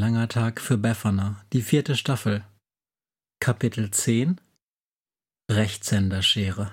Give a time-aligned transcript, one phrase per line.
[0.00, 2.42] langer Tag für Befana, die vierte Staffel.
[3.38, 4.40] Kapitel 10
[5.50, 6.72] Rechtshänderschere.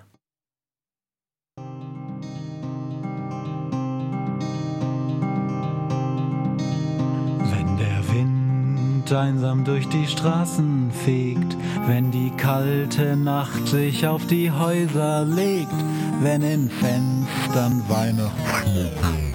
[7.52, 14.50] Wenn der Wind einsam durch die Straßen fegt, wenn die kalte Nacht sich auf die
[14.52, 15.80] Häuser legt,
[16.22, 19.28] wenn in Fenstern Weihnachten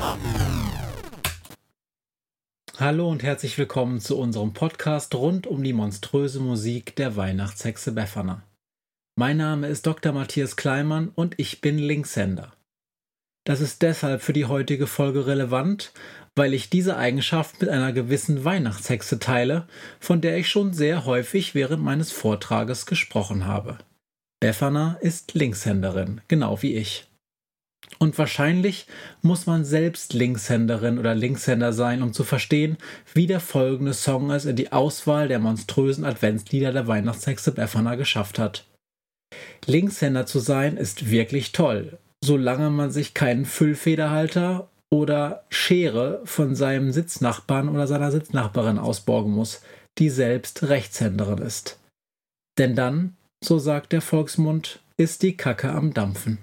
[2.79, 8.45] Hallo und herzlich willkommen zu unserem Podcast rund um die monströse Musik der Weihnachtshexe Befana.
[9.15, 10.13] Mein Name ist Dr.
[10.13, 12.55] Matthias Kleimann und ich bin Linkshänder.
[13.45, 15.93] Das ist deshalb für die heutige Folge relevant,
[16.35, 19.69] weil ich diese Eigenschaft mit einer gewissen Weihnachtshexe teile,
[20.01, 23.77] von der ich schon sehr häufig während meines Vortrages gesprochen habe.
[24.41, 27.12] Befana ist Linkshänderin, genau wie ich.
[27.99, 28.87] Und wahrscheinlich
[29.21, 32.77] muss man selbst Linkshänderin oder Linkshänder sein, um zu verstehen,
[33.15, 38.39] wie der folgende Song es in die Auswahl der monströsen Adventslieder der Weihnachtshexe Befana geschafft
[38.39, 38.65] hat.
[39.67, 46.93] Linkshänder zu sein ist wirklich toll, solange man sich keinen Füllfederhalter oder Schere von seinem
[46.93, 49.63] Sitznachbarn oder seiner Sitznachbarin ausborgen muss,
[49.99, 51.79] die selbst Rechtshänderin ist.
[52.59, 56.39] Denn dann, so sagt der Volksmund, ist die Kacke am Dampfen.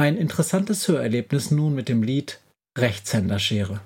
[0.00, 2.40] Ein interessantes Hörerlebnis nun mit dem Lied
[2.78, 3.80] Rechtshänderschere.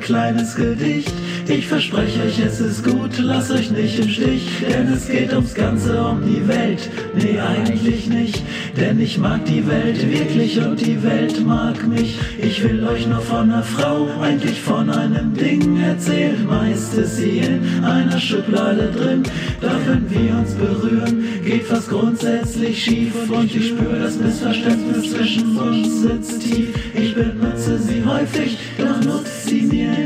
[0.00, 1.12] Kleines Gedicht.
[1.48, 5.54] Ich verspreche euch, es ist gut, lasst euch nicht im Stich, denn es geht ums
[5.54, 6.88] Ganze, um die Welt.
[7.14, 8.42] Nee, eigentlich nicht,
[8.76, 12.18] denn ich mag die Welt wirklich und die Welt mag mich.
[12.38, 16.46] Ich will euch nur von einer Frau, eigentlich von einem Ding erzählen.
[16.46, 19.22] Meist ist sie in einer Schublade drin,
[19.60, 25.56] doch wenn wir uns berühren, geht was grundsätzlich schief und ich spüre das Missverständnis zwischen
[25.56, 26.68] uns sitzt tief.
[26.94, 29.49] Ich benutze sie häufig, doch nutze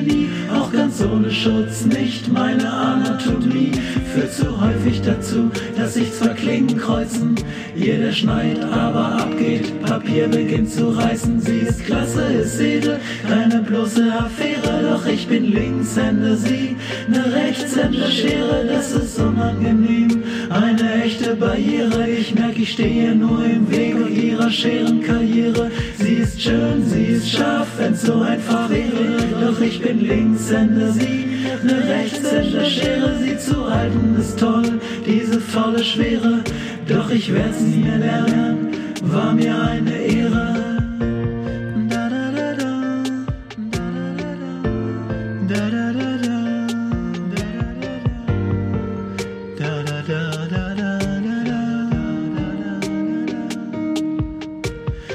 [0.05, 3.73] sie mir nie, auch ganz ohne Schutz, nicht meine Anatomie
[4.13, 7.35] führt zu häufig dazu, dass sich zwar Klingen kreuzen,
[7.75, 12.99] jeder schneit, aber abgeht, Papier beginnt zu reißen, sie ist klasse, ist edel,
[13.29, 16.77] keine bloße Affäre, doch ich bin Linkshänder, sie,
[17.09, 24.09] ne Rechtshänderschere, das ist unangenehm, eine echte Barriere, ich merke, ich stehe nur im Wege
[24.09, 25.71] ihrer Scherenkarriere,
[26.15, 31.27] sie ist schön, sie ist scharf, wenn's so einfach wäre, doch ich bin Linkshänder, sie,
[31.65, 36.45] ne Rechtshänderschere, sie zu halten ist toll, diese volle Schwere,
[36.87, 38.69] doch ich werd's nie lernen,
[39.03, 40.54] war mir eine Ehre.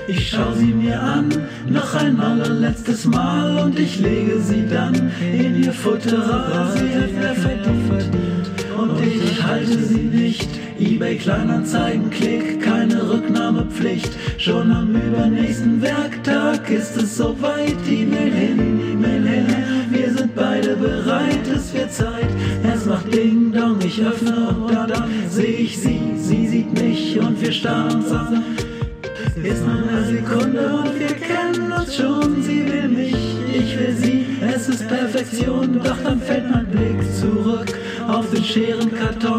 [0.10, 1.30] Ich schau sie mir an,
[1.68, 6.72] noch ein allerletztes Mal und ich lege sie dann in ihr Futter.
[6.74, 10.50] Sie hat perfekt verdient und ich halte sie nicht.
[10.80, 14.12] eBay Kleinanzeigen, Klick, keine Rücknahmepflicht.
[14.40, 17.78] Schon am übernächsten Werktag ist es soweit.
[17.88, 19.46] E-Mail hin, E-Mail hin.
[19.92, 22.30] Wir sind beide bereit, es wird Zeit.
[22.64, 26.00] Es macht Ding Dong, ich öffne und dann, dann sehe ich sie.
[26.16, 28.59] Sie sieht mich und wir starren an.
[29.44, 32.44] Ist nur eine Sekunde und wir kennen uns schon.
[32.44, 33.16] Sie will mich,
[33.54, 34.26] ich will sie.
[34.42, 37.74] Es ist Perfektion, doch dann fällt mein Blick zurück
[38.08, 39.39] auf den Scherenkarton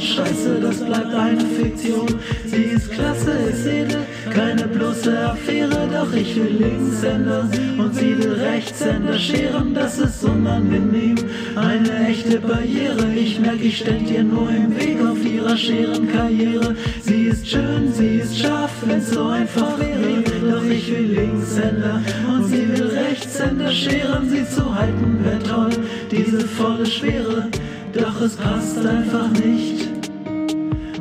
[0.00, 2.06] scheiße, das bleibt eine Fiktion.
[2.46, 7.48] Sie ist klasse, ist edel, keine bloße Affäre, doch ich will Linkshänder
[7.78, 11.16] und sie will Rechtshänder scheren, das ist unangenehm.
[11.56, 16.76] Eine echte Barriere, ich merke, ich stand ihr nur im Weg auf ihrer Scherenkarriere.
[17.02, 22.44] Sie ist schön, sie ist scharf, wenn's so einfach wäre, doch ich will Linkshänder und
[22.44, 25.70] sie will Rechtshänder scheren, sie zu halten wäre toll,
[26.10, 27.48] diese volle Schwere,
[27.92, 29.83] doch es passt einfach nicht.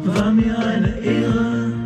[0.05, 1.82] War mir eine Ehre.